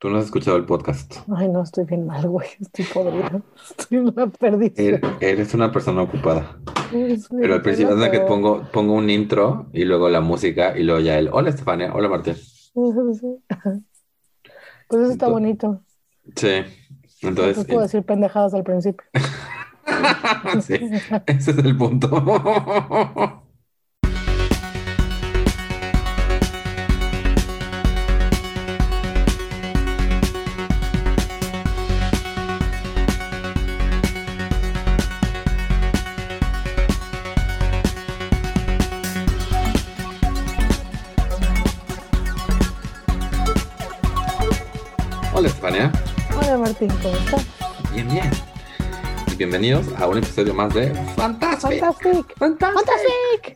[0.00, 1.16] Tú no has escuchado el podcast.
[1.36, 2.48] Ay, no, estoy bien mal, güey.
[2.58, 3.42] Estoy podrida.
[3.78, 4.94] Estoy en la perdición.
[4.94, 6.58] Er- Eres una persona ocupada.
[7.38, 10.84] Pero al principio es de que pongo, pongo un intro y luego la música y
[10.84, 12.34] luego ya el Hola Estefania, hola Martín.
[14.88, 15.82] Pues eso está Entonces- bonito.
[16.34, 16.48] Sí.
[16.48, 19.06] Entonces Entonces, puedo decir pendejadas al principio.
[20.62, 20.74] sí,
[21.26, 22.08] ese es el punto.
[46.80, 47.46] Martín, ¿cómo estás?
[47.92, 48.30] Bien, bien.
[49.30, 51.80] Y bienvenidos a un episodio más de Fantastic.
[51.80, 52.36] Fantastic.
[52.38, 53.54] Fantastic.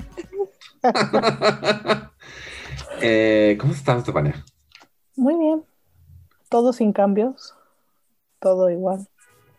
[0.82, 2.10] Fantastic.
[3.06, 4.44] Eh, ¿cómo estás, Estefania?
[5.16, 5.64] Muy bien.
[6.48, 7.54] Todo sin cambios.
[8.40, 9.08] Todo igual.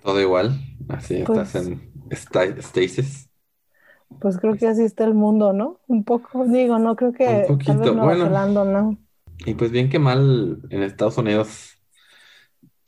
[0.03, 0.59] ¿Todo igual?
[0.89, 3.29] Así Pues- estás en sta- stasis.
[4.19, 5.79] Pues creo que así está el mundo, ¿no?
[5.87, 8.25] Un poco, digo, no creo que Un tal poquito, vez Nueva bueno.
[8.25, 8.97] Zelanda, ¿no?
[9.45, 11.74] Y pues bien que mal en Estados Unidos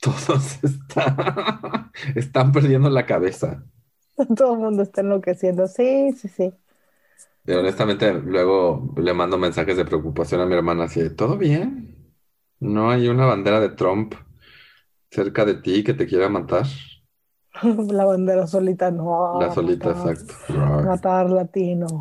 [0.00, 3.64] todos está- están perdiendo la cabeza.
[4.36, 5.66] Todo el mundo está enloqueciendo.
[5.66, 6.52] Sí, sí, sí.
[7.46, 12.14] Y honestamente, luego le mando mensajes de preocupación a mi hermana así, de, ¿todo bien?
[12.60, 14.14] ¿No hay una bandera de Trump
[15.10, 16.66] cerca de ti que te quiera matar?
[17.92, 19.06] La bandera solita, no.
[19.32, 20.34] La solita, matar, exacto.
[20.82, 21.92] Matar latinos,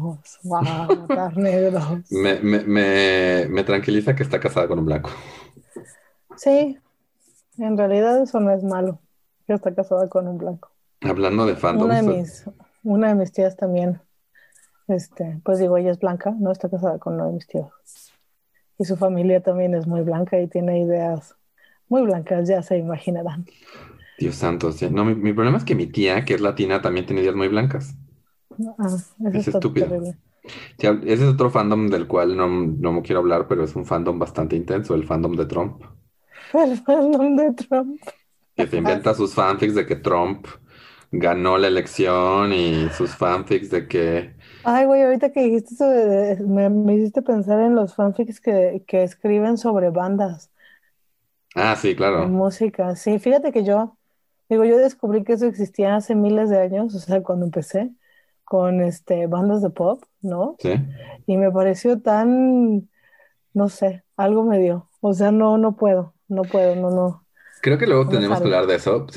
[0.44, 2.06] wow, matar negros.
[2.10, 5.10] Me, me, me, me tranquiliza que está casada con un blanco.
[6.36, 6.78] Sí,
[7.58, 9.02] en realidad eso no es malo.
[9.48, 10.72] Yo está casada con un blanco.
[11.02, 12.46] Hablando de fandoms, Una de mis,
[12.84, 14.02] una de mis tías también,
[14.88, 17.72] este, pues digo, ella es blanca, no está casada con uno de mis tíos.
[18.80, 21.36] Y su familia también es muy blanca y tiene ideas
[21.90, 23.46] muy blancas, ya se imaginarán.
[24.20, 24.90] Dios santo, sí.
[24.92, 27.48] No, mi, mi problema es que mi tía, que es latina, también tiene ideas muy
[27.48, 27.96] blancas.
[28.80, 28.98] Ah,
[29.30, 29.88] eso Es estúpido.
[29.88, 30.18] terrible.
[30.80, 33.86] Sí, ese es otro fandom del cual no, no me quiero hablar, pero es un
[33.86, 35.84] fandom bastante intenso, el fandom de Trump.
[36.54, 38.02] El fandom de Trump.
[38.56, 40.48] Que se inventa sus fanfics de que Trump
[41.12, 44.36] ganó la elección y sus fanfics de que...
[44.64, 48.84] Ay, güey, ahorita que dijiste eso, de- me, me hiciste pensar en los fanfics que,
[48.88, 50.52] que escriben sobre bandas
[51.56, 52.28] Ah, sí, de claro.
[52.28, 52.96] música.
[52.96, 53.98] Sí, fíjate que yo,
[54.50, 57.92] digo, yo descubrí que eso existía hace miles de años, o sea, cuando empecé
[58.44, 60.60] con este bandas de pop, ¿no?
[60.60, 60.70] Sí.
[61.28, 62.90] Y me pareció tan,
[63.54, 64.90] no sé, algo me dio.
[65.02, 67.28] O sea, no, no puedo, no puedo, no, no.
[67.62, 69.08] Creo que luego No tenemos que hablar de eso.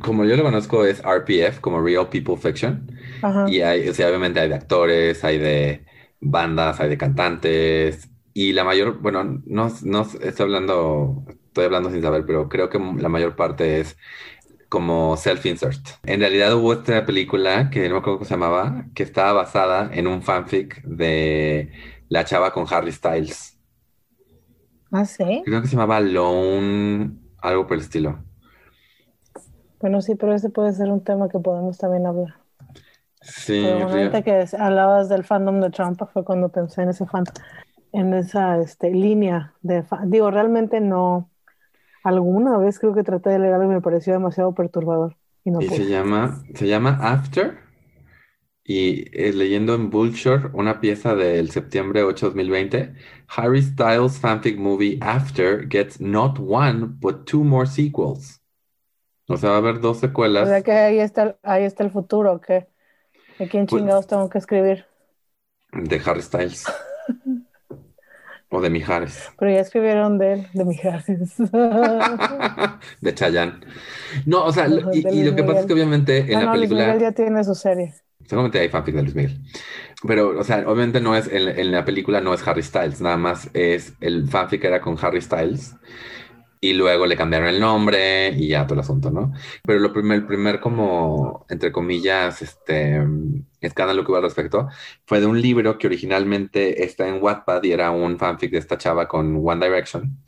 [0.00, 2.90] Como yo lo conozco es RPF, como Real People Fiction.
[3.22, 3.46] Ajá.
[3.48, 5.84] Y hay, o sea, obviamente hay de actores, hay de
[6.20, 8.10] bandas, hay de cantantes.
[8.32, 12.78] Y la mayor, bueno, no, no estoy hablando, estoy hablando sin saber, pero creo que
[12.78, 13.96] la mayor parte es
[14.68, 16.00] como self-insert.
[16.04, 19.90] En realidad hubo esta película que no me acuerdo cómo se llamaba, que estaba basada
[19.92, 21.72] en un fanfic de
[22.08, 23.53] la chava con Harry Styles.
[24.94, 25.42] Ah, sí.
[25.44, 28.20] Creo que se llamaba Lone, algo por el estilo.
[29.80, 32.34] Bueno, sí, pero ese puede ser un tema que podemos también hablar.
[33.20, 37.34] Sí, Pero ahorita que hablabas del fandom de Trump fue cuando pensé en ese fandom,
[37.92, 41.28] en esa este, línea de digo, realmente no,
[42.04, 45.60] alguna vez creo que traté de leer algo y me pareció demasiado perturbador y no
[45.60, 47.63] Y se llama, se llama After.
[48.66, 52.94] Y eh, leyendo en Vulture una pieza del septiembre 8, 2020,
[53.28, 58.40] Harry Styles fanfic movie After gets not one, but two more sequels.
[59.28, 60.00] O sea, va a haber dos
[60.38, 62.68] O sea secuelas que ahí está, ahí está el futuro, que
[63.40, 64.86] ¿a quién Pues- chingados tengo que escribir?
[65.72, 66.64] de Harry Styles.
[68.50, 69.30] O de Mijares.
[69.38, 71.34] Pero ya escribieron de él, de Mijares.
[73.00, 73.60] De Chayanne.
[74.26, 76.40] No, o sea, y, De y Luis lo que pasa es que obviamente en Ah,
[76.40, 76.86] la no, Luis película...
[76.86, 77.94] Miguel ya tiene su serie.
[78.26, 79.40] Seguramente hay fanfic de Luis Miguel.
[80.06, 83.16] Pero, o sea, obviamente no es, en, en la película no es Harry Styles, nada
[83.16, 85.76] más es el fanfic era con Harry Styles
[86.64, 89.32] y luego le cambiaron el nombre y ya todo el asunto, ¿no?
[89.64, 93.02] Pero lo primer, el primer como, entre comillas, este
[93.60, 94.68] escándalo que hubo al respecto
[95.06, 98.78] fue de un libro que originalmente está en Wattpad y era un fanfic de esta
[98.78, 100.18] chava con One Direction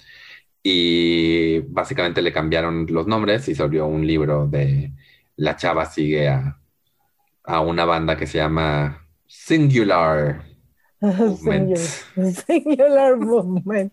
[0.62, 4.92] y básicamente le cambiaron los nombres y se volvió un libro de
[5.36, 6.58] la chava sigue a
[7.46, 10.42] a una banda que se llama Singular
[11.00, 11.76] Movement.
[11.76, 13.92] Singular, singular movement.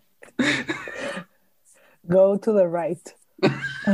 [2.08, 3.14] Go to the right.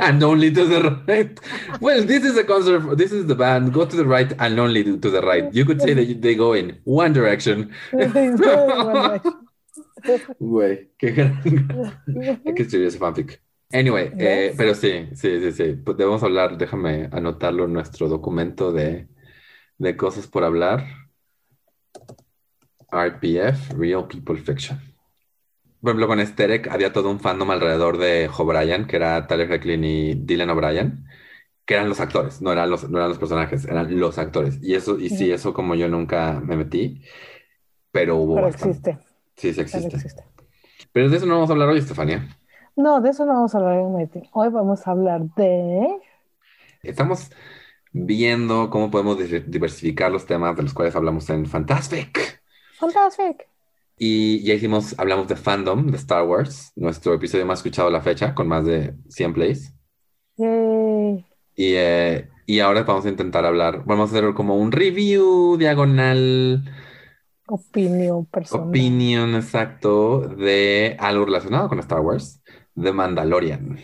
[0.00, 1.38] and only to the right.
[1.80, 2.96] Well, this is a concert.
[2.96, 3.74] This is the band.
[3.74, 5.52] Go to the right and only to the right.
[5.52, 7.74] You could say that they go in one direction.
[10.40, 11.36] Güey, qué gran.
[12.44, 13.40] Hay que escribir ese fanfic.
[13.72, 15.72] Anyway, eh, pero sí, sí, sí, sí.
[15.74, 19.08] Pues debemos hablar, déjame anotarlo en nuestro documento de,
[19.78, 20.86] de cosas por hablar.
[22.92, 24.80] RPF, Real People Fiction.
[25.80, 29.84] Por ejemplo, con Sterek había todo un fandom alrededor de O'Brien, que era Tyler Hecklin
[29.84, 31.06] y Dylan O'Brien,
[31.66, 34.58] que eran los actores, no eran los, no eran los personajes, eran los actores.
[34.62, 37.02] Y eso, y sí, eso como yo nunca me metí,
[37.92, 38.80] pero hubo Pero bastante.
[38.86, 38.98] existe.
[39.36, 39.88] Sí, sí Pero existe.
[39.88, 40.24] existe.
[40.92, 42.28] Pero de eso no vamos a hablar hoy, Estefania.
[42.76, 44.22] No, de eso no vamos a hablar en Meeting.
[44.32, 45.98] Hoy vamos a hablar de.
[46.82, 47.30] Estamos
[47.92, 52.40] viendo cómo podemos di- diversificar los temas de los cuales hablamos en Fantastic.
[52.78, 53.46] Fantastic.
[53.98, 58.00] Y ya hicimos, hablamos de fandom, de Star Wars, nuestro episodio más escuchado a la
[58.00, 59.74] fecha, con más de 100 plays.
[60.38, 61.24] Yay.
[61.54, 66.64] Y, eh, y ahora vamos a intentar hablar, vamos a hacer como un review diagonal,
[67.46, 68.68] Opinión personal.
[68.68, 72.41] opinion exacto de algo relacionado con Star Wars,
[72.74, 73.78] de Mandalorian.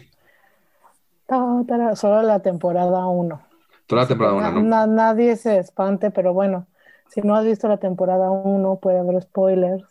[1.94, 3.40] Solo la temporada 1.
[3.86, 4.86] Toda la temporada 1, ¿no?
[4.86, 6.66] nadie se espante, pero bueno,
[7.08, 9.84] si no has visto la temporada 1, puede haber spoilers.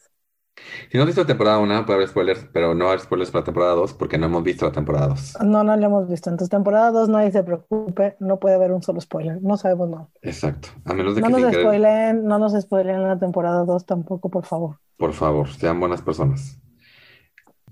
[0.92, 3.42] Si no has visto la temporada 1, puede haber spoilers, pero no haber spoilers para
[3.42, 5.38] la temporada 2 porque no hemos visto la temporada 2.
[5.46, 6.30] No, no la hemos visto.
[6.32, 9.40] Entonces, temporada 2, nadie se preocupe, no puede haber un solo spoiler.
[9.42, 10.08] No sabemos nada.
[10.24, 10.70] Exacto.
[10.86, 14.30] A menos de No que nos querer- spoilen, no nos spoilen la temporada 2 tampoco,
[14.30, 14.78] por favor.
[14.98, 16.60] Por favor, sean buenas personas.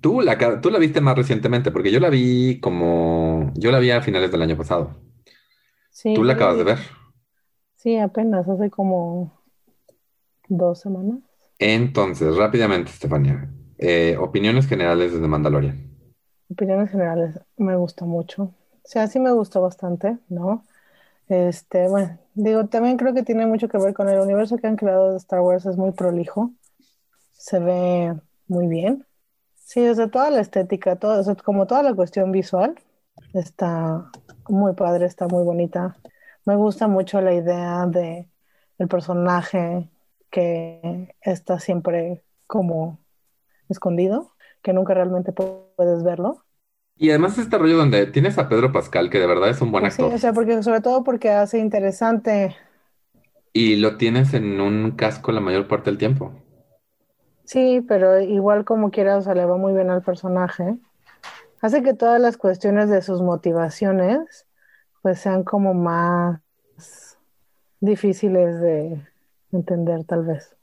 [0.05, 3.51] Tú la, tú la viste más recientemente, porque yo la vi como...
[3.55, 5.01] Yo la vi a finales del año pasado.
[5.89, 6.79] Sí, Tú la acabas de ver.
[7.75, 9.31] Sí, apenas, hace como
[10.49, 11.19] dos semanas.
[11.59, 13.49] Entonces, rápidamente, Estefania.
[13.77, 15.91] eh, opiniones generales desde Mandalorian.
[16.49, 18.43] Opiniones generales, me gusta mucho.
[18.43, 18.53] O
[18.87, 20.63] sea, sí me gustó bastante, ¿no?
[21.29, 24.77] Este, bueno, digo, también creo que tiene mucho que ver con el universo que han
[24.77, 26.51] creado de Star Wars, es muy prolijo,
[27.33, 28.15] se ve
[28.47, 29.05] muy bien.
[29.65, 32.75] Sí, o sea, toda la estética, todo, o sea, como toda la cuestión visual,
[33.33, 34.11] está
[34.47, 35.97] muy padre, está muy bonita.
[36.45, 38.29] Me gusta mucho la idea de
[38.77, 39.89] el personaje
[40.31, 42.99] que está siempre como
[43.69, 46.45] escondido, que nunca realmente puedes verlo.
[46.97, 49.85] Y además este rollo donde tienes a Pedro Pascal, que de verdad es un buen
[49.85, 52.55] Pues sí, actor, o sea, porque sobre todo porque hace interesante,
[53.53, 56.44] y lo tienes en un casco la mayor parte del tiempo.
[57.45, 60.75] Sí, pero igual como quiera, o sea, le va muy bien al personaje.
[61.61, 64.45] Hace que todas las cuestiones de sus motivaciones,
[65.01, 66.39] pues sean como más
[67.79, 69.01] difíciles de
[69.51, 70.55] entender, tal vez.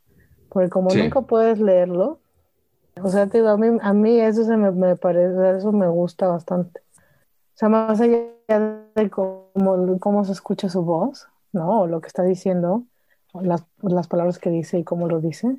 [0.49, 1.03] Porque como Sí.
[1.03, 2.19] nunca puedes leerlo,
[3.03, 5.89] o sea, te digo, a mí, a mí eso se me, me parece, eso me
[5.89, 6.81] gusta bastante.
[7.55, 8.19] O sea, más allá
[8.95, 11.83] de cómo, cómo se escucha su voz, ¿no?
[11.83, 12.85] O lo que está diciendo,
[13.33, 15.57] o las, las palabras que dice y cómo lo dice,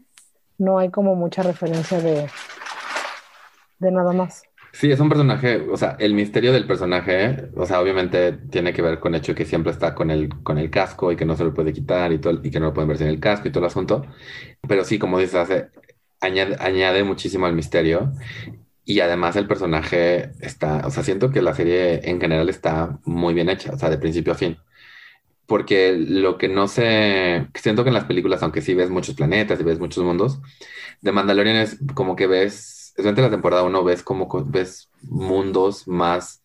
[0.58, 2.30] no hay como mucha referencia de,
[3.80, 4.44] de nada más.
[4.72, 8.82] Sí, es un personaje, o sea, el misterio del personaje, o sea, obviamente tiene que
[8.82, 11.36] ver con el hecho que siempre está con el, con el casco y que no
[11.36, 13.48] se lo puede quitar y, todo, y que no lo pueden ver sin el casco
[13.48, 14.04] y todo el asunto.
[14.68, 15.70] Pero sí, como dices, hace,
[16.22, 18.14] añade, añade muchísimo al misterio
[18.86, 23.34] y además el personaje está, o sea, siento que la serie en general está muy
[23.36, 24.58] bien hecha, o sea, de principio a fin.
[25.46, 29.60] Porque lo que no sé, siento que en las películas, aunque sí ves muchos planetas
[29.60, 30.40] y ves muchos mundos,
[31.02, 35.88] de Mandalorian es como que ves, durante la temporada uno ves como co- ves mundos
[35.88, 36.42] más,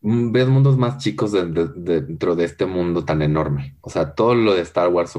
[0.00, 3.76] mm, ves mundos más chicos de- de- de- dentro de este mundo tan enorme.
[3.80, 5.18] O sea, todo lo de Star Wars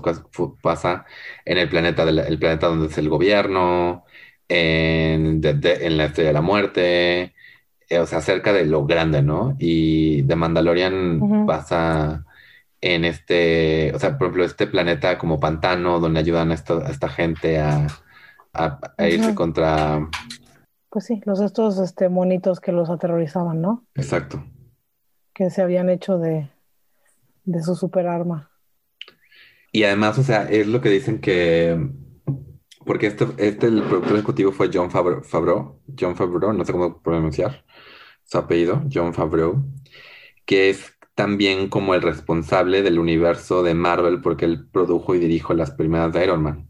[0.62, 1.06] pasa
[1.46, 4.04] en el planeta, de la- el planeta donde es el gobierno,
[4.48, 7.34] en, la Estrella de la Muerte,
[7.90, 9.56] eh, o sea, cerca de lo grande, ¿no?
[9.60, 12.26] Y de Mandalorian pasa
[12.82, 16.90] en este, o sea, por ejemplo, este planeta como pantano donde ayudan a esta, a
[16.90, 17.88] esta gente a,
[18.54, 20.08] a- a irse contra...
[20.90, 23.86] Pues sí, los estos este, monitos que los aterrorizaban, ¿no?
[23.96, 24.44] Exacto.
[25.34, 26.50] Que se habían hecho de,
[27.44, 28.50] de su superarma.
[29.72, 31.90] Y además, o sea, es lo que dicen que...
[32.86, 37.02] Porque este, este el productor ejecutivo fue John Favreau, Favreau, John Favreau, no sé cómo
[37.04, 37.64] pronunciar
[38.24, 39.64] su apellido, John Favreau,
[40.46, 45.54] que es también como el responsable del universo de Marvel porque él produjo y dirijo
[45.54, 46.70] las primeras de Iron Man.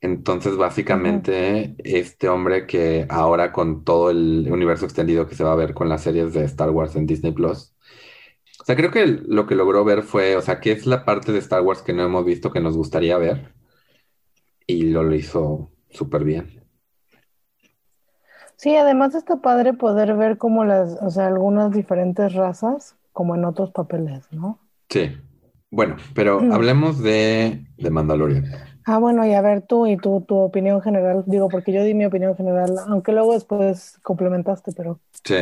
[0.00, 5.56] Entonces, básicamente, este hombre que ahora con todo el universo extendido que se va a
[5.56, 7.74] ver con las series de Star Wars en Disney Plus,
[8.60, 11.30] o sea, creo que lo que logró ver fue, o sea, qué es la parte
[11.30, 13.52] de Star Wars que no hemos visto que nos gustaría ver,
[14.66, 16.64] y lo, lo hizo súper bien.
[18.56, 23.46] Sí, además está padre poder ver como las, o sea, algunas diferentes razas, como en
[23.46, 24.60] otros papeles, ¿no?
[24.88, 25.16] Sí.
[25.70, 26.50] Bueno, pero Mm.
[26.50, 28.44] hablemos de, de Mandalorian.
[28.86, 31.94] Ah, bueno, y a ver tú y tu, tu opinión general, digo, porque yo di
[31.94, 35.00] mi opinión general, aunque luego después complementaste, pero...
[35.24, 35.34] Sí,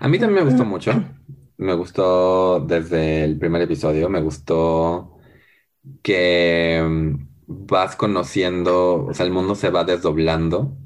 [0.00, 0.92] a mí también me gustó mucho,
[1.56, 5.16] me gustó desde el primer episodio, me gustó
[6.02, 10.78] que mm, vas conociendo, o sea, el mundo se va desdoblando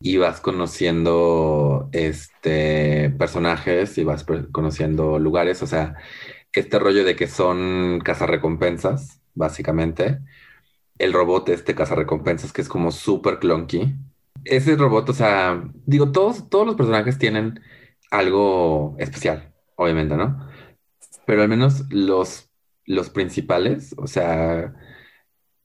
[0.00, 5.96] y vas conociendo este personajes y vas conociendo lugares, o sea,
[6.52, 10.20] este rollo de que son cazarrecompensas, básicamente.
[10.98, 13.94] El robot este cazarrecompensas que es como súper clunky.
[14.44, 17.60] Ese robot, o sea, digo, todos, todos los personajes tienen
[18.10, 20.48] algo especial, obviamente, ¿no?
[21.26, 22.50] Pero al menos los,
[22.86, 24.74] los principales, o sea,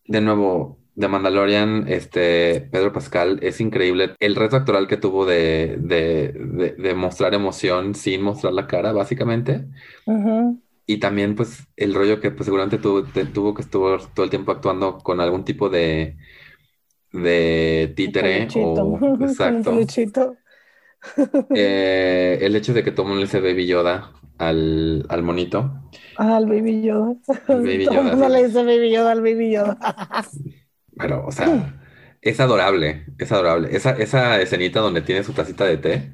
[0.06, 5.78] de nuevo, de Mandalorian, este, Pedro Pascal, es increíble el reto actoral que tuvo de,
[5.80, 9.66] de, mostrar emoción sin mostrar la cara, básicamente.
[10.86, 14.52] Y también, pues, el rollo que pues, seguramente tuvo, tuvo que estuvo todo el tiempo
[14.52, 16.18] actuando con algún tipo de,
[17.12, 19.72] de títere o exacto.
[21.54, 25.84] Eh, el hecho de que todo el mundo le dice Baby Yoda al, al monito.
[26.18, 27.16] Ah, al Baby Yoda.
[27.50, 28.30] Baby Yoda.
[28.30, 29.78] le dice Baby Yoda al Baby Yoda.
[30.98, 31.74] Pero, o sea,
[32.22, 33.76] es adorable, es adorable.
[33.76, 36.14] Esa, esa escenita donde tiene su tacita de té.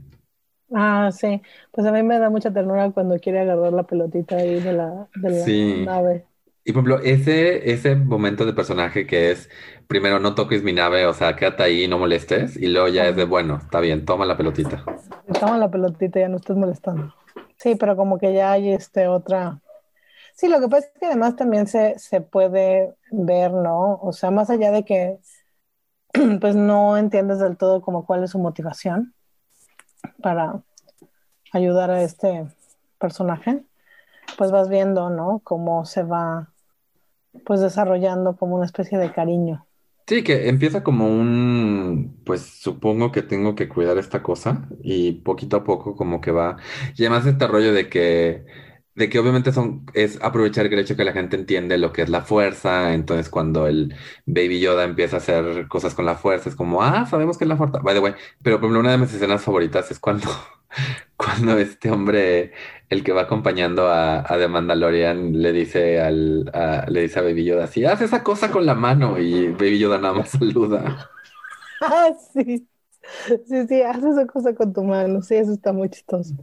[0.73, 1.41] Ah, sí.
[1.71, 5.09] Pues a mí me da mucha ternura cuando quiere agarrar la pelotita ahí de la,
[5.15, 6.25] de la nave.
[6.63, 9.49] Y por ejemplo, ese, ese momento de personaje que es,
[9.87, 13.15] primero, no toques mi nave, o sea, quédate ahí, no molestes, y luego ya es
[13.15, 14.83] de, bueno, está bien, toma la pelotita.
[15.39, 17.13] Toma la pelotita, ya no estés molestando.
[17.57, 19.61] Sí, pero como que ya hay este otra,
[20.39, 23.99] Sí, lo que pasa es que además también se, puede ver, ¿no?
[24.01, 25.17] O sea, más allá de que
[26.39, 29.13] pues no entiendes del todo como cuál es su motivación
[30.21, 30.63] para
[31.51, 32.47] ayudar a este
[32.97, 33.65] personaje,
[34.37, 35.41] pues vas viendo, ¿no?
[35.43, 36.53] Cómo se va
[37.45, 39.65] pues desarrollando como una especie de cariño.
[40.07, 45.57] Sí, que empieza como un, pues supongo que tengo que cuidar esta cosa y poquito
[45.57, 46.55] a poco como que va,
[46.95, 48.68] y además este rollo de que
[48.99, 52.09] de que obviamente son, es aprovechar el hecho que la gente entiende lo que es
[52.09, 56.55] la fuerza, entonces cuando el Baby Yoda empieza a hacer cosas con la fuerza, es
[56.57, 58.13] como, ah, sabemos que es la fuerza, by the way,
[58.43, 60.27] pero una de mis escenas favoritas es cuando,
[61.17, 62.51] cuando este hombre,
[62.89, 66.51] el que va acompañando a, a The Mandalorian, le dice al,
[66.89, 69.97] le dice a Baby Yoda, así, haz esa cosa con la mano, y Baby Yoda
[69.97, 71.09] nada más saluda.
[71.81, 72.67] Ah, sí,
[73.47, 76.35] sí, sí, haz esa cosa con tu mano, sí, eso está muy chistoso.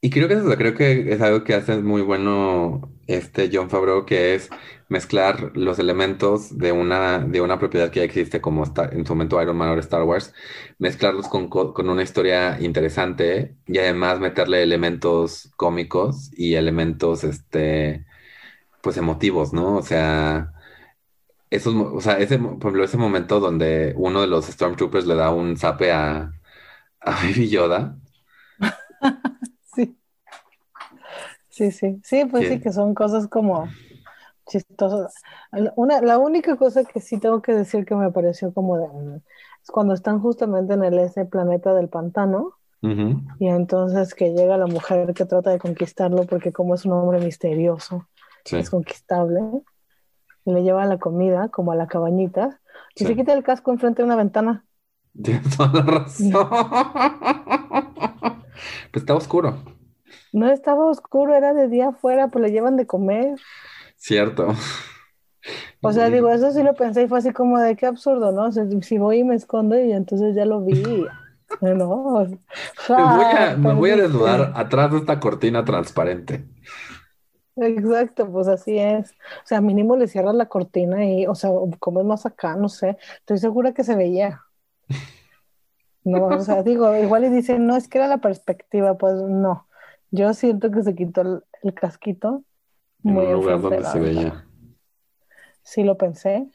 [0.00, 4.06] Y creo que eso, creo que es algo que hace muy bueno este John Favreau,
[4.06, 4.48] que es
[4.88, 9.42] mezclar los elementos de una, de una propiedad que ya existe, como en su momento
[9.42, 10.32] Iron Man o Star Wars,
[10.78, 18.06] mezclarlos con, con una historia interesante y además meterle elementos cómicos y elementos, este,
[18.82, 19.76] pues emotivos, ¿no?
[19.78, 20.52] O sea,
[21.50, 25.30] esos, o sea, ese, por ejemplo, ese momento donde uno de los Stormtroopers le da
[25.32, 26.32] un zape a,
[27.00, 27.98] a Baby Yoda.
[31.58, 33.68] Sí, sí, sí, pues sí, que son cosas como
[34.46, 35.12] chistosas.
[35.74, 38.86] Una, la única cosa que sí tengo que decir que me pareció como de,
[39.60, 44.68] es cuando están justamente en el ese planeta del pantano y entonces que llega la
[44.68, 48.06] mujer que trata de conquistarlo porque como es un hombre misterioso,
[48.44, 49.40] es conquistable
[50.44, 52.60] y le lleva la comida como a la cabañita
[52.94, 54.64] y se quita el casco enfrente de una ventana.
[55.20, 56.30] Tienes toda la razón.
[58.92, 59.77] pues está oscuro.
[60.32, 63.36] No estaba oscuro, era de día afuera, pues le llevan de comer.
[63.96, 64.54] Cierto.
[65.82, 68.46] O sea, digo, eso sí lo pensé y fue así como de qué absurdo, ¿no?
[68.46, 71.06] O sea, si voy y me escondo y entonces ya lo vi.
[71.62, 72.26] No.
[73.56, 76.44] me voy a, desnudar atrás de esta cortina transparente.
[77.56, 79.12] Exacto, pues así es.
[79.12, 82.68] O sea, mínimo le cierras la cortina y, o sea, como es más acá, no
[82.68, 82.98] sé.
[83.20, 84.42] Estoy segura que se veía.
[86.04, 89.67] No, o sea, digo, igual y dicen, no, es que era la perspectiva, pues no.
[90.10, 92.42] Yo siento que se quitó el, casquito
[93.02, 94.44] muy en un lugar donde se veía.
[95.62, 96.48] Sí, lo pensé.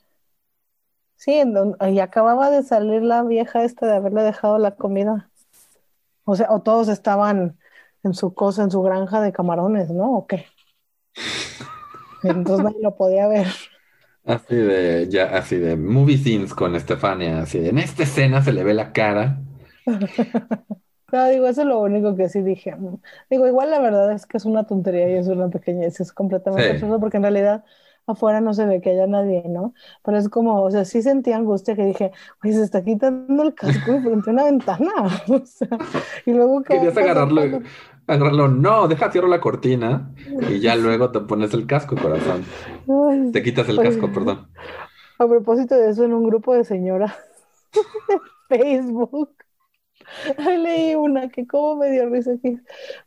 [1.16, 1.42] Sí,
[1.90, 5.30] y acababa de salir la vieja esta de haberle dejado la comida.
[6.26, 7.58] O sea, o todos estaban
[8.04, 10.18] en su cosa, en su granja de camarones, ¿no?
[10.18, 10.46] ¿O qué?
[12.24, 13.48] Entonces nadie lo podía ver.
[14.26, 18.54] Así de, ya, así de movie scenes con Estefania, así de, en esta escena se
[18.54, 19.42] le ve la cara.
[21.14, 22.76] No, digo, eso es lo único que sí dije.
[23.30, 26.72] Digo, igual la verdad es que es una tontería y es una pequeñez, es completamente
[26.72, 27.64] absurdo porque en realidad
[28.08, 29.76] afuera no se ve que haya nadie, ¿no?
[30.04, 32.12] Pero es como, o sea, sí sentí angustia que dije,
[32.44, 34.92] oye, se está quitando el casco frente a una ventana.
[35.30, 35.78] O sea,
[36.26, 36.74] y luego que.
[36.74, 37.62] Querías agarrarlo,
[38.08, 40.10] agarrarlo, no, deja cierro la cortina
[40.50, 42.44] y ya luego te pones el casco, corazón.
[43.32, 44.48] te quitas el casco, perdón.
[45.20, 47.14] A propósito de eso, en un grupo de señoras
[48.50, 49.30] de Facebook,
[50.38, 52.58] leí una que como me dio risa que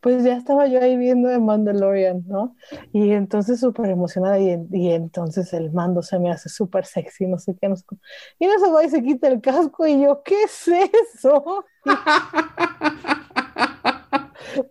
[0.01, 2.57] pues ya estaba yo ahí viendo de Mandalorian, ¿no?
[2.93, 7.39] Y entonces súper emocionada y, y, entonces el mando se me hace súper sexy, no
[7.39, 8.01] sé qué, no sé cómo.
[8.39, 11.65] Y en eso va y se quita el casco y yo, ¿qué es eso?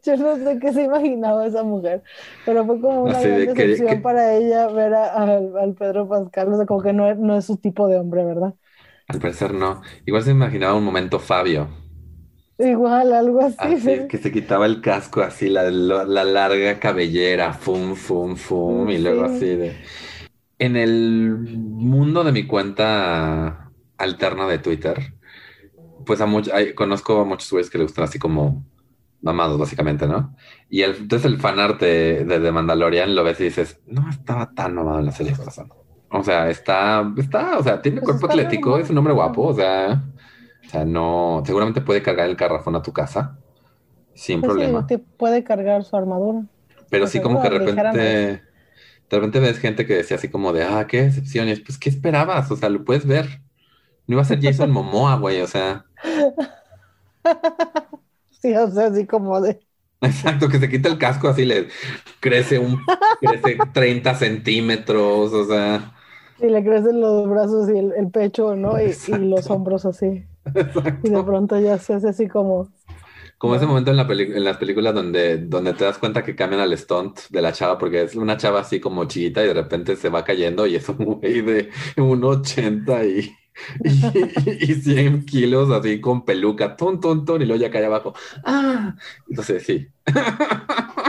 [0.03, 2.03] Yo no sé qué se imaginaba esa mujer,
[2.45, 6.81] pero fue como una gran decepción para ella ver al Pedro Pascal, o sea, como
[6.81, 8.53] que no, no es su tipo de hombre, ¿verdad?
[9.07, 9.81] Al parecer no.
[10.05, 11.84] Igual se imaginaba un momento Fabio.
[12.57, 14.07] Igual, algo así.
[14.07, 19.25] que se quitaba el casco así, la, la larga cabellera, fum, fum, fum, y luego
[19.25, 19.75] así de...
[20.57, 25.13] En el mundo de mi cuenta alterna de Twitter,
[26.05, 28.63] pues a muchos, conozco a muchos güeyes que le gustan así como
[29.21, 30.35] mamados, básicamente, ¿no?
[30.69, 34.75] Y el, entonces el fanart de, de, Mandalorian lo ves y dices, no estaba tan
[34.75, 35.69] mamado en la serie pasada.
[36.09, 39.53] O sea, está, está, o sea, tiene pues cuerpo atlético, es un hombre guapo, o
[39.53, 40.03] sea,
[40.65, 43.37] o sea, no, seguramente puede cargar el carrafón a tu casa
[44.13, 44.85] sin pues problema.
[44.87, 46.45] Sí, puede cargar su armadura.
[46.89, 48.41] Pero sí como que de repente, de
[49.09, 52.49] repente ves gente que decía así como de, ah, qué decepción, y pues, ¿qué esperabas?
[52.51, 53.41] O sea, lo puedes ver.
[54.07, 55.85] No iba a ser Jason Momoa, güey, o sea.
[58.45, 59.59] Sí, o sea, así como de.
[60.01, 61.67] Exacto, que se quita el casco, así le
[62.19, 62.79] crece un,
[63.19, 65.95] crece 30 centímetros, o sea.
[66.39, 68.75] Y le crecen los brazos y el, pecho, ¿no?
[68.79, 70.25] Y, los hombros así.
[70.53, 71.07] Exacto.
[71.07, 72.69] Y de pronto ya se hace así como.
[73.37, 76.61] Como ese momento en, la en las películas donde, donde te das cuenta que cambian
[76.61, 79.97] al stunt de la chava, porque es una chava así como chiquita y de repente
[79.97, 83.35] se va cayendo y es un güey de 1,80 y
[83.83, 88.13] y, 100 kilos así con peluca, ton, ton, ton, y luego ya cae abajo.
[88.43, 88.95] Ah,
[89.29, 89.87] entonces sí.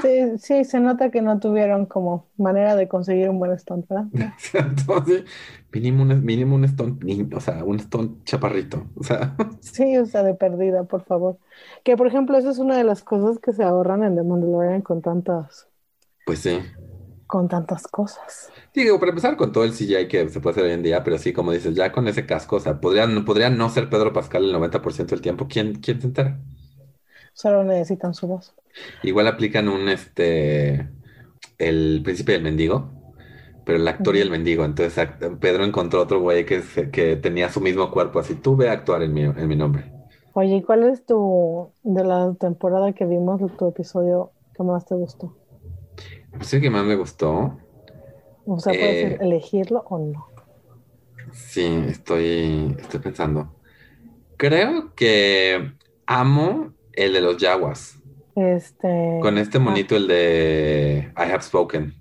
[0.02, 4.06] Sí, sí, se nota que no tuvieron como manera de conseguir un buen stunt, ¿verdad?
[4.52, 5.24] Entonces,
[5.72, 7.02] mínimo un, mínimo un stunt,
[7.34, 9.34] o sea, un stunt chaparrito, o sea.
[9.60, 11.38] Sí, o sea, de perdida, por favor.
[11.82, 14.82] Que, por ejemplo, eso es una de las cosas que se ahorran en The Mandalorian
[14.82, 15.66] con tantas...
[16.24, 16.60] Pues sí
[17.26, 18.52] con tantas cosas.
[18.74, 21.18] Digo, para empezar con todo el CGI que se puede hacer hoy en día, pero
[21.18, 24.44] sí, como dices, ya con ese casco, o sea, podrían, podría no ser Pedro Pascal
[24.44, 25.48] el 90% del tiempo.
[25.48, 26.38] ¿Quién, ¿Quién se entera?
[27.34, 28.52] Solo necesitan su voz.
[29.02, 30.90] Igual aplican un, este,
[31.58, 32.92] el príncipe del mendigo,
[33.64, 34.64] pero el actor y el mendigo.
[34.64, 35.08] Entonces
[35.40, 36.62] Pedro encontró otro güey que,
[36.92, 39.92] que tenía su mismo cuerpo, así, tú ve a actuar en mi, en mi nombre.
[40.34, 44.94] Oye, ¿y cuál es tu, de la temporada que vimos, tu episodio que más te
[44.94, 45.36] gustó?
[46.40, 47.58] Sí, que más me gustó.
[48.46, 50.26] O sea, puedes eh, elegirlo o no.
[51.32, 53.54] Sí, estoy, estoy pensando.
[54.36, 55.72] Creo que
[56.06, 57.98] amo el de los Yaguas.
[58.34, 59.18] Este.
[59.20, 61.94] Con este monito, el de I Have Spoken.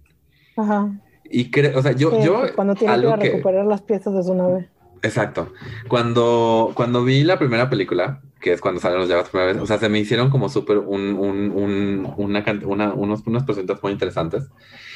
[0.57, 0.91] Ajá.
[1.23, 2.21] Y creo, o sea, yo.
[2.23, 4.69] yo cuando tiene que recuperar las piezas de su nave.
[5.05, 5.53] Exacto.
[5.87, 9.67] Cuando, cuando vi la primera película, que es cuando salen los Jaguars primera vez, o
[9.67, 13.91] sea, se me hicieron como súper un, un, un, una, una, unos, unos presentaciones muy
[13.91, 14.49] interesantes.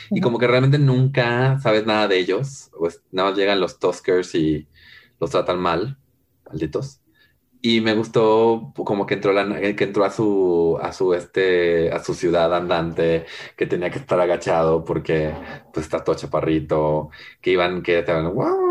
[0.10, 4.34] Y como que realmente nunca sabes nada de ellos, pues nada más llegan los Tuskers
[4.34, 4.68] y
[5.20, 6.00] los tratan mal,
[6.48, 7.02] malditos.
[7.62, 12.02] Y me gustó como que entró, la, que entró a su, a su, este, a
[12.04, 13.26] su ciudad andante,
[13.58, 15.34] que tenía que estar agachado porque
[15.74, 17.10] pues está todo chaparrito,
[17.42, 18.69] que iban, que estaban, wow,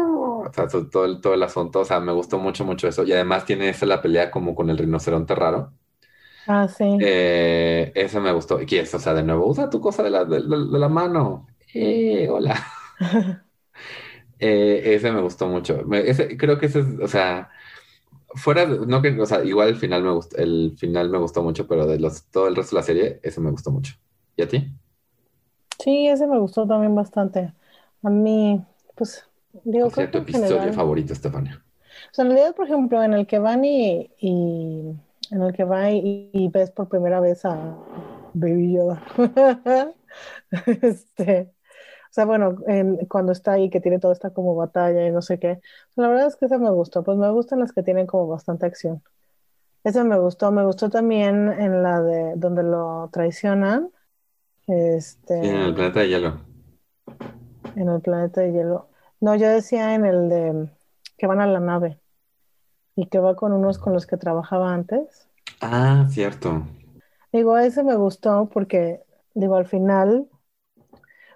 [0.49, 3.05] o sea, todo el, todo el asunto, o sea, me gustó mucho, mucho eso.
[3.05, 5.73] Y además tiene esa la pelea como con el rinoceronte raro.
[6.47, 6.85] Ah, sí.
[7.01, 8.61] Eh, eso me gustó.
[8.61, 8.95] ¿Y qué es?
[8.95, 11.47] O sea, de nuevo, usa tu cosa de la, de, la mano.
[11.75, 12.57] Eh, hola.
[14.39, 15.81] eh, ese me gustó mucho.
[15.93, 17.51] ese, creo que ese es, o sea,
[18.35, 21.67] fuera, no que, o sea, igual el final me gustó, el final me gustó mucho,
[21.69, 23.95] pero de los, todo el resto de la serie, ese me gustó mucho.
[24.37, 24.73] ¿Y a ti?
[25.79, 27.53] Sí, ese me gustó también bastante.
[28.03, 28.65] A mí,
[28.97, 29.28] pues,
[29.71, 31.63] Digo, ¿Cuál tu episodio favorito, Estefania?
[32.11, 35.91] O sea, en realidad, por ejemplo, en el que van y, en el que va
[35.91, 37.77] y, ves por primera vez a
[38.33, 39.03] Baby Yoda.
[40.81, 42.57] este, o sea, bueno,
[43.09, 45.61] cuando está ahí, que tiene toda esta como batalla y no sé qué.
[45.97, 47.03] La verdad es que ese me gustó.
[47.03, 49.03] Pues me gustan las que tienen como bastante acción.
[49.85, 50.51] Ese me gustó.
[50.51, 53.91] Me gustó también en la de donde lo traicionan.
[54.67, 56.41] Este, en el planeta de hielo.
[57.77, 58.88] En el planeta de hielo.
[59.21, 60.69] No, yo decía en el de
[61.17, 61.99] que van a la nave
[62.95, 65.29] y que va con unos con los que trabajaba antes.
[65.61, 66.67] Ah, cierto.
[67.33, 69.01] Digo, ese me gustó porque,
[69.35, 70.29] digo, al final,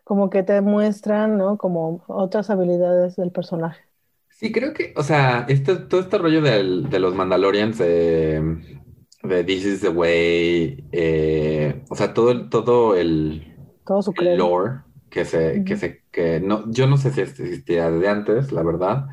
[0.05, 1.59] como que te muestran, ¿no?
[1.59, 3.83] Como otras habilidades del personaje.
[4.31, 9.81] Sí, creo que, o sea, este, todo este rollo de los Mandalorians, de This is
[9.81, 14.81] the Way, eh, o sea, todo, todo el, todo su lore
[15.12, 19.07] que se, que se, que no, yo no sé si existía desde antes, la verdad,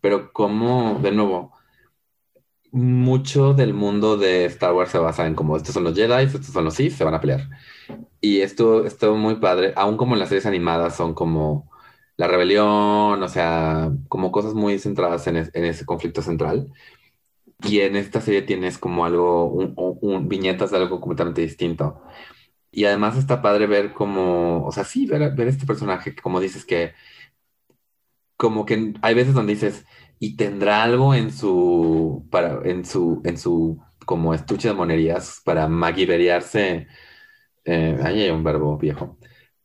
[0.00, 1.54] pero como, de nuevo,
[2.72, 6.46] mucho del mundo de Star Wars se basa en como estos son los Jedi, estos
[6.46, 7.48] son los Sith, se van a pelear.
[8.20, 11.70] Y esto estuvo muy padre, aún como en las series animadas son como
[12.16, 16.72] la rebelión, o sea, como cosas muy centradas en, ese conflicto central.
[17.62, 22.02] Y en esta serie tienes como algo, un, viñetas de algo completamente distinto.
[22.72, 26.64] Y además está padre ver como, o sea, sí, ver, ver este personaje, como dices
[26.64, 26.94] que,
[28.36, 29.84] como que hay veces donde dices,
[30.18, 35.68] y tendrá algo en su, para, en su, en su, como estuche de monerías para
[35.68, 36.86] maguiberiarse,
[37.64, 39.18] eh, ahí hay un verbo viejo,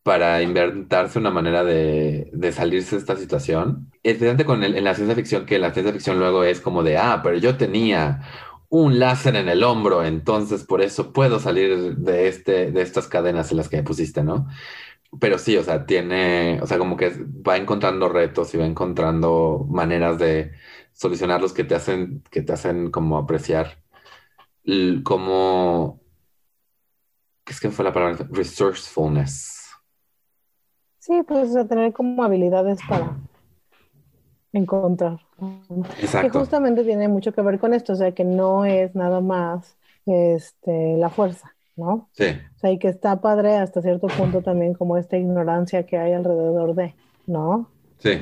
[0.04, 3.92] para inventarse una manera de, de salirse de esta situación.
[4.04, 6.84] Es diferente con el, en la ciencia ficción, que la ciencia ficción luego es como
[6.84, 8.22] de, ah, pero yo tenía
[8.70, 13.52] un láser en el hombro, entonces por eso puedo salir de, este, de estas cadenas
[13.52, 14.48] en las que me pusiste, ¿no?
[15.20, 17.12] Pero sí, o sea, tiene, o sea, como que
[17.48, 20.52] va encontrando retos y va encontrando maneras de
[20.94, 23.86] solucionarlos que te hacen, que te hacen como apreciar
[25.04, 26.02] como,
[27.44, 28.28] ¿qué es que fue la palabra?
[28.32, 29.70] Resourcefulness.
[31.00, 33.16] Sí, pues tener como habilidades para
[34.52, 35.25] encontrar.
[36.00, 36.32] Exacto.
[36.32, 39.78] Que justamente tiene mucho que ver con esto, o sea, que no es nada más
[40.06, 42.10] este, la fuerza, ¿no?
[42.14, 42.26] Sí.
[42.56, 46.14] O sea, y que está padre hasta cierto punto también como esta ignorancia que hay
[46.14, 46.96] alrededor de,
[47.28, 47.70] ¿no?
[48.00, 48.22] Sí.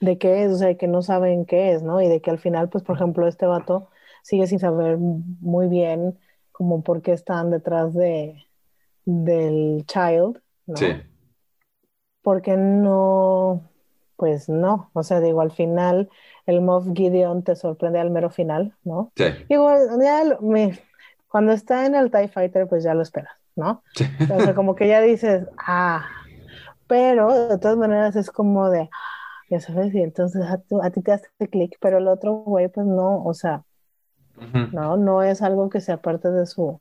[0.00, 2.00] De qué es, o sea, que no saben qué es, ¿no?
[2.00, 3.88] Y de que al final, pues, por ejemplo, este vato
[4.22, 6.18] sigue sin saber muy bien
[6.50, 8.44] como por qué están detrás de
[9.04, 10.76] del child, ¿no?
[10.76, 10.86] Sí.
[12.22, 13.68] Porque no,
[14.16, 16.08] pues no, o sea, digo, al final
[16.46, 19.12] el Moff Gideon te sorprende al mero final, ¿no?
[19.16, 19.24] Sí.
[19.48, 20.78] Digo, ya me,
[21.28, 23.82] cuando está en el TIE Fighter, pues ya lo esperas, ¿no?
[23.94, 24.04] Sí.
[24.32, 26.06] O sea, como que ya dices, ah,
[26.86, 28.88] pero de todas maneras es como de,
[29.50, 32.86] ya sabes, y entonces a, a ti te hace clic, pero el otro güey, pues
[32.86, 33.64] no, o sea,
[34.72, 36.80] no, no es algo que sea parte de su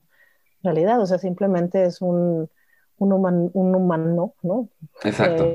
[0.63, 2.50] realidad, o sea, simplemente es un,
[2.98, 4.69] un, un humano, ¿no?
[5.04, 5.46] Exacto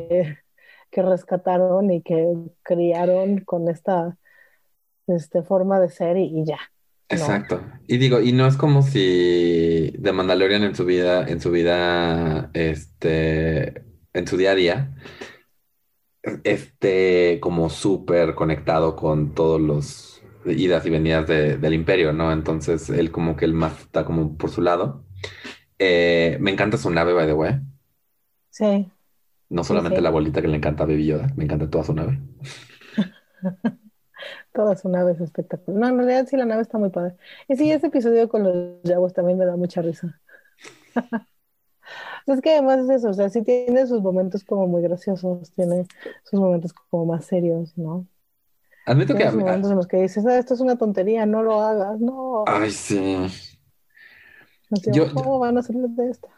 [0.90, 4.16] que rescataron y que criaron con esta
[5.06, 6.58] este, forma de ser y, ya.
[7.08, 7.62] Exacto.
[7.86, 12.50] Y digo, y no es como si The Mandalorian en su vida, en su vida,
[12.52, 14.94] este, en su día a día,
[16.44, 22.32] esté como súper conectado con todos los idas y venidas del imperio, ¿no?
[22.32, 25.04] Entonces él como que él más está como por su lado.
[25.78, 27.54] Eh, me encanta su nave, by the way.
[28.50, 28.90] Sí.
[29.50, 32.18] No solamente la bolita que le encanta a Baby Yoda, me encanta toda su nave.
[34.52, 35.80] toda su nave es espectacular.
[35.80, 37.16] No, en realidad sí, la nave está muy padre.
[37.48, 40.20] Y sí, ese episodio con los Jaguars también me da mucha risa.
[42.26, 45.86] es que además es eso, o sea, sí tiene sus momentos como muy graciosos, tiene
[46.24, 48.06] sus momentos como más serios, ¿no?
[48.84, 49.24] Admito que...
[49.24, 52.44] Hay momentos en los que dices, ah, esto es una tontería, no lo hagas, no.
[52.46, 53.26] Ay, sí.
[55.14, 56.28] ¿Cómo van a hacer de esta?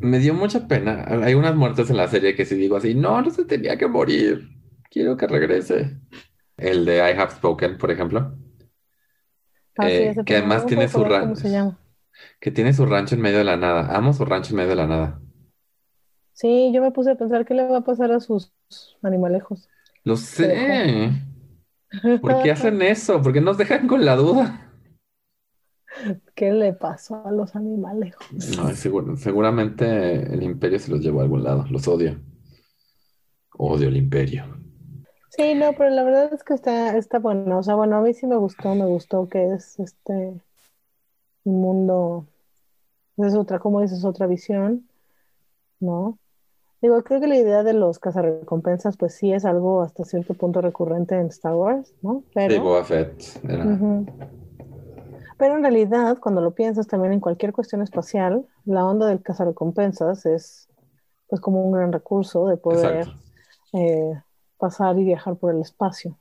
[0.00, 1.04] Me dio mucha pena.
[1.24, 3.88] Hay unas muertes en la serie que si digo así, no, no se tenía que
[3.88, 4.48] morir.
[4.90, 5.98] Quiero que regrese.
[6.56, 8.34] El de I Have Spoken, por ejemplo.
[9.76, 11.76] Ah, eh, que además tiene su rancho.
[12.40, 13.96] Que tiene su rancho en medio de la nada.
[13.96, 15.20] Amo su rancho en medio de la nada.
[16.32, 18.52] Sí, yo me puse a pensar qué le va a pasar a sus
[19.02, 19.68] animalejos.
[20.04, 21.10] Lo sé.
[22.20, 23.20] ¿Por qué hacen eso?
[23.22, 24.67] ¿Por qué nos dejan con la duda?
[26.34, 28.14] ¿Qué le pasó a los animales?
[28.56, 28.68] No,
[29.16, 31.64] seguramente el imperio se los llevó a algún lado.
[31.70, 32.18] Los odio.
[33.56, 34.44] Odio el imperio.
[35.30, 37.58] Sí, no, pero la verdad es que está, está bueno.
[37.58, 40.40] O sea, bueno, a mí sí me gustó, me gustó que es este
[41.44, 42.26] un mundo,
[43.16, 44.88] es otra, como dices, otra visión,
[45.80, 46.18] ¿no?
[46.80, 50.60] Digo, creo que la idea de los cazarrecompensas, pues sí es algo hasta cierto punto
[50.60, 52.22] recurrente en Star Wars, ¿no?
[52.34, 52.54] Pero...
[52.54, 53.22] Sí, Boba Fett.
[55.38, 60.26] Pero en realidad, cuando lo piensas también en cualquier cuestión espacial, la onda del cazarrecompensas
[60.26, 60.68] es
[61.28, 63.06] pues como un gran recurso de poder
[63.72, 64.12] eh,
[64.58, 66.18] pasar y viajar por el espacio.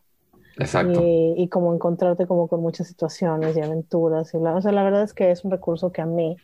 [0.60, 1.02] Exacto.
[1.04, 4.34] Y, como encontrarte como con muchas situaciones y aventuras.
[4.34, 6.36] Y O sea, la verdad es que es un recurso que a mí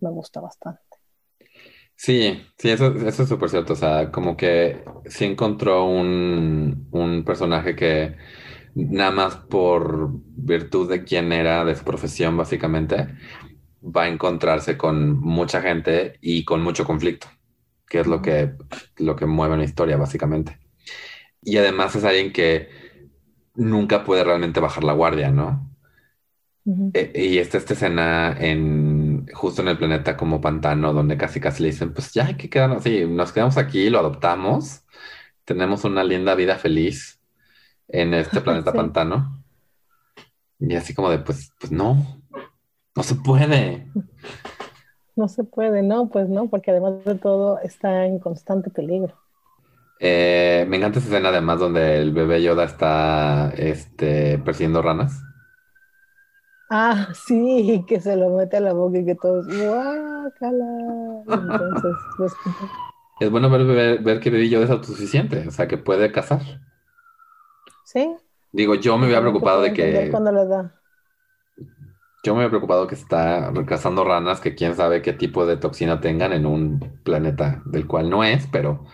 [0.00, 0.80] me gusta bastante.
[1.94, 3.74] Sí, sí, eso, eso es súper cierto.
[3.74, 8.16] O sea, como que sí encontró un, un personaje que
[8.74, 13.08] nada más por virtud de quién era, de su profesión básicamente,
[13.82, 17.28] va a encontrarse con mucha gente y con mucho conflicto,
[17.88, 18.52] que es lo que,
[18.98, 20.58] lo que mueve la historia básicamente.
[21.42, 22.68] Y además es alguien que
[23.54, 25.66] nunca puede realmente bajar la guardia, ¿no?
[26.94, 31.62] E, y esta, esta escena en, justo en el planeta como pantano, donde casi casi
[31.62, 34.84] le dicen, pues ya hay que quedarnos, sí, nos quedamos aquí, lo adoptamos,
[35.44, 37.19] tenemos una linda vida feliz
[37.92, 38.76] en este planeta Sí.
[38.76, 39.44] pantano.
[40.60, 42.22] Y así como de, pues, pues no,
[42.96, 43.88] no se puede.
[45.14, 49.14] No se puede, no, pues no, porque además de todo está en constante peligro.
[50.00, 55.22] Eh, me encanta esa escena además donde el bebé Yoda está este, persiguiendo ranas.
[56.70, 60.64] Ah, sí, que se lo mete a la boca y que todos, guácala.
[61.26, 62.32] Entonces, pues,
[63.20, 66.40] Es bueno ver, ver, ver que Baby Yoda es autosuficiente, o sea, que puede cazar.
[67.92, 68.16] Sí.
[68.52, 70.80] Digo, yo me había preocupado de que Cuando le da.
[72.22, 76.00] yo me había preocupado que está cazando ranas que quién sabe qué tipo de toxina
[76.00, 78.84] tengan en un planeta del cual no es, pero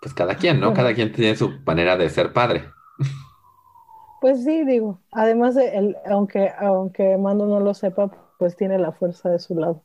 [0.00, 0.74] pues cada quien, ¿no?
[0.74, 2.70] Cada quien tiene su manera de ser padre.
[4.20, 5.02] Pues sí, digo.
[5.10, 9.84] Además, el, aunque, aunque Mando no lo sepa, pues tiene la fuerza de su lado.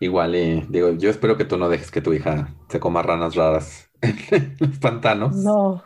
[0.00, 3.34] Igual y digo, yo espero que tú no dejes que tu hija se coma ranas
[3.34, 5.36] raras en los pantanos.
[5.46, 5.82] No,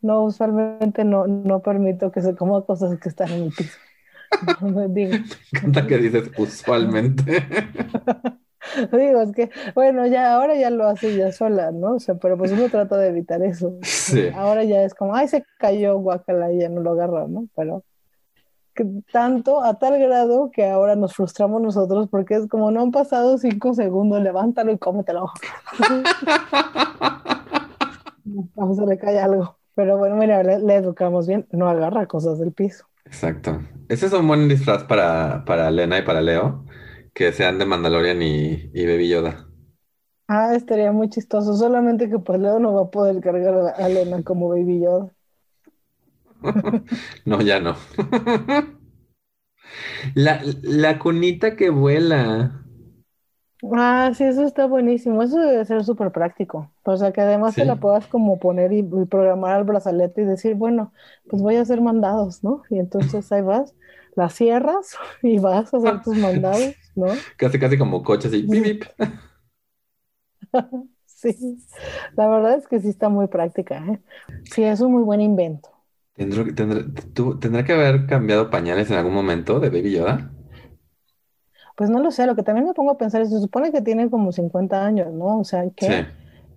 [0.00, 3.78] no, usualmente no, no permito que se coma cosas que están en el piso.
[4.60, 5.12] No me digo.
[5.12, 7.42] Me encanta que dices usualmente.
[8.92, 11.94] Digo, es que, bueno, ya ahora ya lo hace ya sola, ¿no?
[11.94, 13.78] O sea, pero pues uno trata de evitar eso.
[13.82, 14.28] Sí.
[14.34, 17.48] Ahora ya es como, ay, se cayó, guacala, y ya no lo agarra, ¿no?
[17.56, 17.84] Pero
[18.78, 22.92] que tanto, a tal grado que ahora nos frustramos nosotros porque es como, no han
[22.92, 25.26] pasado cinco segundos, levántalo y cómetelo.
[28.54, 29.57] Vamos, se le cae algo.
[29.78, 32.84] Pero bueno, mira, le, le educamos bien, no agarra cosas del piso.
[33.04, 33.60] Exacto.
[33.88, 36.64] Ese es un buen disfraz para, para Lena y para Leo,
[37.14, 39.46] que sean de Mandalorian y, y Baby Yoda.
[40.26, 44.24] Ah, estaría muy chistoso, solamente que pues Leo no va a poder cargar a, Lena
[44.24, 45.12] como Baby Yoda.
[47.24, 47.76] No, ya no.
[50.16, 52.64] La, la cunita que vuela.
[53.72, 55.22] Ah, sí, eso está buenísimo.
[55.22, 56.70] Eso debe ser súper práctico.
[56.84, 57.64] O sea, que además te Sí.
[57.64, 60.92] la puedas como poner y, y programar al brazalete y decir, bueno,
[61.26, 62.62] pues voy a hacer mandados, ¿no?
[62.70, 63.74] Y entonces ahí vas,
[64.14, 67.24] la cierras y vas a hacer tus mandados, ¿no?
[67.36, 68.42] Casi, casi como coche así.
[68.42, 68.84] bip, bip.
[71.06, 71.36] Sí,
[72.16, 74.00] la verdad es que sí está muy práctica, ¿eh?
[74.44, 75.70] Sí, es un muy buen invento.
[76.14, 80.30] Tendrá, tendrá, tú- ¿tendrá que haber cambiado pañales en algún momento de Baby Yoda?
[81.78, 84.10] Pues no lo sé, lo que también me pongo a pensar, se supone que tiene
[84.10, 85.38] como 50 años, ¿no?
[85.40, 85.70] O sea, Sí.
[85.76, 86.06] ¿qué?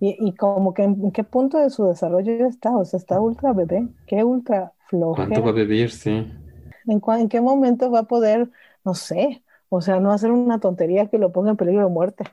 [0.00, 3.52] Y, y como que en qué punto de su desarrollo está, o sea, está ultra
[3.52, 5.90] bebé, qué ultra ¿Cuánto va a vivir?
[5.90, 6.26] Sí.
[6.86, 8.50] ¿En, cua- en qué momento va a poder,
[8.84, 12.24] no sé, o sea, no hacer una tontería que lo ponga en peligro de muerte?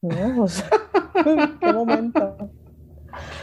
[0.00, 0.42] ¿No?
[0.44, 0.68] O sea,
[1.24, 2.36] ¿en qué momento?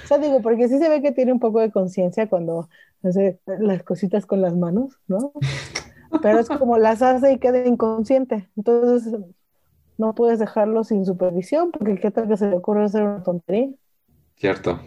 [0.04, 2.70] O sea, digo, porque sí se ve que tiene un poco de conciencia cuando
[3.04, 5.34] hace las cositas con las manos, ¿no?
[6.22, 8.50] Pero es como las hace y queda inconsciente.
[8.56, 9.14] Entonces,
[9.98, 13.70] no puedes dejarlo sin supervisión, porque qué tal que se le ocurre hacer una tontería.
[14.36, 14.80] Cierto.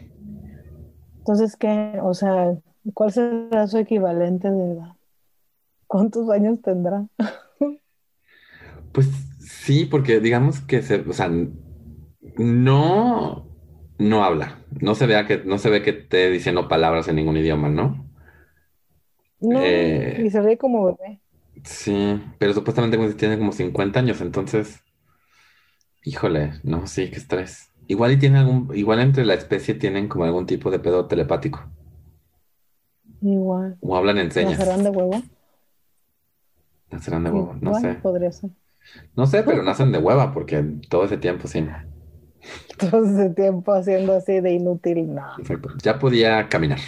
[1.18, 1.98] Entonces, ¿qué?
[2.02, 2.56] O sea,
[2.94, 4.92] ¿cuál será su equivalente de edad?
[5.86, 7.06] ¿Cuántos años tendrá?
[8.92, 9.08] Pues
[9.40, 11.30] sí, porque digamos que se, o sea,
[12.38, 13.46] no,
[13.98, 14.64] no habla.
[14.80, 18.05] No se vea que, no se ve que esté diciendo palabras en ningún idioma, ¿no?
[19.40, 21.20] No, Eh, y se ve como bebé.
[21.64, 24.82] Sí, pero supuestamente tiene como 50 años, entonces,
[26.04, 27.70] híjole, no, sí, qué estrés.
[27.88, 31.70] Igual y tiene algún, igual entre la especie tienen como algún tipo de pedo telepático,
[33.20, 33.76] Igual.
[33.80, 34.58] o hablan en señas.
[34.58, 35.22] ¿Nacerán de huevo?
[36.90, 37.94] Nacerán de huevo, no sé.
[37.94, 38.50] podría ser.
[39.16, 41.66] No sé, pero nacen de hueva, porque todo ese tiempo sí.
[42.78, 45.70] Todo ese tiempo haciendo así de inútil, no, Exacto.
[45.82, 46.78] Ya podía caminar,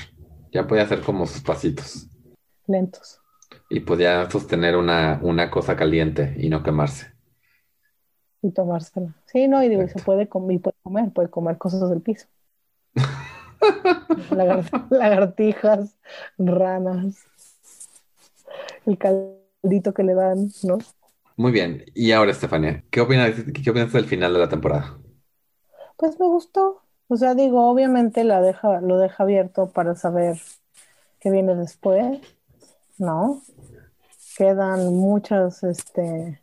[0.52, 2.08] ya podía hacer como sus pasitos,
[2.68, 3.20] lentos.
[3.70, 7.14] y podía sostener una, una cosa caliente y no quemarse.
[8.42, 9.14] Y tomársela.
[9.26, 12.26] Sí, no, y digo, se puede, com- y puede comer, puede comer cosas del piso.
[14.30, 15.98] Lagar- lagartijas,
[16.38, 17.26] ranas,
[18.86, 20.78] el caldito que le dan, ¿no?
[21.36, 24.98] Muy bien, y ahora, Estefania, ¿qué opinas, qué opinas del final de la temporada?
[25.96, 26.82] Pues me gustó.
[27.08, 30.38] O sea, digo, obviamente la deja, lo deja abierto para saber
[31.20, 32.20] qué viene después,
[32.98, 33.42] ¿no?
[34.36, 36.40] Quedan muchas, este,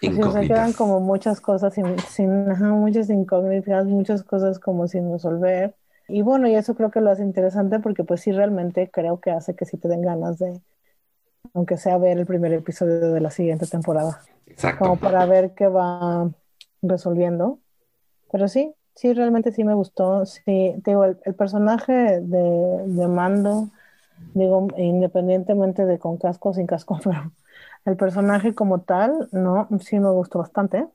[0.00, 4.86] pues o sea, quedan como muchas cosas sin, sin- ajá, muchas incógnitas, muchas cosas como
[4.88, 5.74] sin resolver.
[6.08, 9.30] Y bueno, y eso creo que lo hace interesante porque pues sí realmente creo que
[9.30, 10.60] hace que sí te den ganas de,
[11.54, 14.84] aunque sea ver el primer episodio de la siguiente temporada, Exacto.
[14.84, 16.30] como para ver qué va
[16.82, 17.58] resolviendo.
[18.32, 20.26] Pero sí, sí, realmente sí me gustó.
[20.26, 20.42] Sí,
[20.84, 23.70] te digo, el, el personaje de, de Mando,
[24.34, 27.32] digo, independientemente de con casco o sin casco, pero
[27.84, 30.86] el personaje como tal, no, sí me gustó bastante.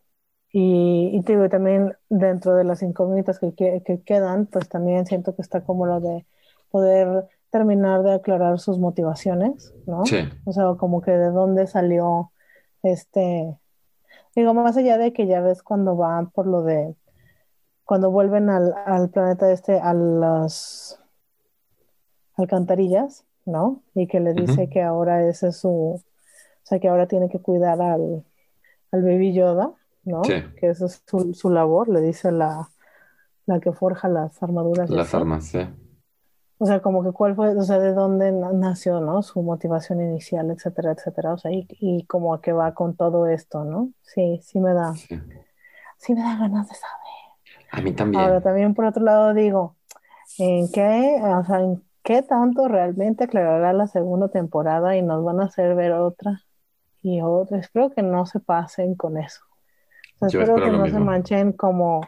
[0.51, 5.07] Y, y te digo, también dentro de las incógnitas que, que, que quedan, pues también
[5.07, 6.27] siento que está como lo de
[6.69, 10.05] poder terminar de aclarar sus motivaciones, ¿no?
[10.05, 10.17] Sí.
[10.45, 12.31] O sea, como que de dónde salió
[12.83, 13.57] este,
[14.35, 16.95] digo, más allá de que ya ves cuando van por lo de,
[17.85, 20.99] cuando vuelven al, al planeta este, a las
[22.37, 23.83] alcantarillas, ¿no?
[23.95, 26.01] Y que le dice que ahora ese es su, o
[26.63, 28.25] sea, que ahora tiene que cuidar al,
[28.91, 29.73] al Baby Yoda,
[30.05, 30.21] ¿no?
[30.23, 30.33] Sí.
[30.55, 32.69] Que esa es su, su labor, le dice la,
[33.47, 35.17] la que forja las armaduras Las así.
[35.17, 35.59] armas, sí.
[36.57, 39.21] O sea, como que cuál fue, o sea, de dónde na- nació, ¿no?
[39.21, 41.33] Su motivación inicial, etcétera, etcétera.
[41.33, 43.91] O sea, y, y como a qué va con todo esto, ¿no?
[44.01, 45.19] Sí, sí me da, sí.
[45.97, 47.03] sí me da ganas de saber.
[47.71, 48.41] A mí Ahora, también.
[48.41, 49.77] también por otro lado digo,
[50.37, 55.41] ¿en qué, o sea, en qué tanto realmente aclarará la segunda temporada y nos van
[55.41, 56.41] a hacer ver otra
[57.01, 57.59] y otra?
[57.59, 59.41] Espero que no se pasen con eso.
[60.19, 62.01] O sea, Yo espero espero que no se manchen como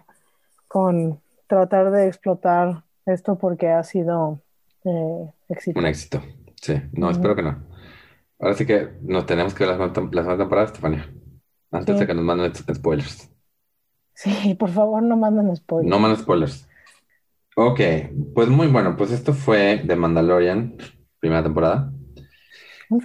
[0.67, 4.41] con tratar de explotar esto porque ha sido
[4.83, 5.87] eh, Un exitoso.
[5.87, 6.21] éxito.
[6.61, 6.81] Sí.
[6.93, 7.63] No, espero que no.
[8.39, 11.09] Ahora sí que nos tenemos que ver la segunda, la segunda temporada, Estefania.
[11.71, 13.31] Antes de que nos manden spoilers.
[14.13, 15.99] Sí, por favor, no manden No spoilers.
[15.99, 16.67] manden spoilers.
[17.55, 17.79] Ok,
[18.33, 18.95] pues muy bueno.
[18.97, 20.75] Pues esto fue The Mandalorian,
[21.19, 21.91] primera temporada.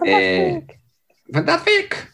[0.04, 0.80] Eh, fantastic.
[1.32, 2.10] ¡Fantastic!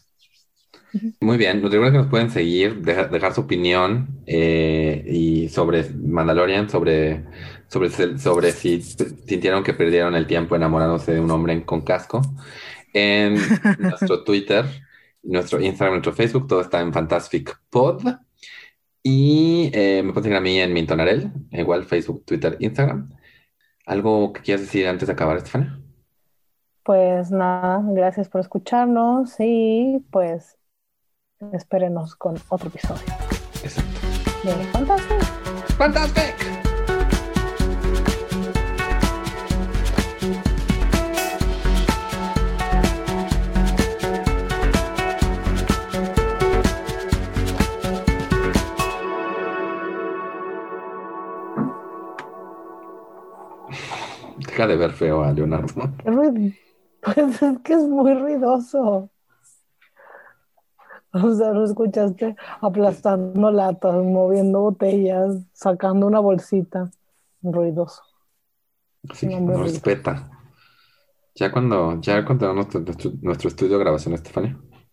[1.21, 5.85] Muy bien, nos recuerda que nos pueden seguir, deja- dejar, su opinión eh, y sobre
[5.91, 7.25] Mandalorian, sobre,
[7.69, 12.23] sobre, sobre si sintieron que perdieron el tiempo enamorándose de un hombre con casco.
[12.95, 13.35] En
[13.79, 14.65] nuestro Twitter,
[15.23, 18.03] nuestro Instagram, nuestro Facebook, todo está en Fantastic Pod.
[19.09, 23.15] Y eh, me pueden seguir a mí en Mintonarel, igual Facebook, Twitter, Instagram.
[23.87, 25.79] ¿Algo que quieras decir antes de acabar, Estefania?
[26.83, 30.59] Pues nada, gracias por escucharnos y pues
[31.53, 33.05] espérenos con otro episodio
[33.63, 33.93] Exacto.
[34.43, 35.23] de Fantastic.
[35.79, 36.56] ¡Fantastic!
[54.57, 55.93] Deja de ver feo a Leonardo.
[57.03, 59.11] Pues es que es muy ruidoso.
[61.13, 66.91] O sea, lo escuchaste aplastando latas, moviendo botellas, sacando una bolsita.
[67.43, 68.03] Ruidoso.
[69.13, 70.31] Sí, No, respeta.
[71.35, 72.83] Ya cuando, ya cuando nuestro,
[73.21, 74.59] nuestro estudio de grabación, Estefania.